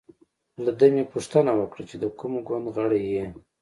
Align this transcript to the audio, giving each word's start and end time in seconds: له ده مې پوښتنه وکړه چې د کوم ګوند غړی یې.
له 0.63 0.71
ده 0.79 0.85
مې 0.93 1.03
پوښتنه 1.13 1.51
وکړه 1.55 1.83
چې 1.89 1.95
د 1.99 2.05
کوم 2.19 2.33
ګوند 2.47 2.65
غړی 2.75 3.03
یې. 3.15 3.25